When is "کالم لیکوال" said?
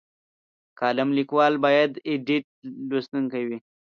0.79-1.53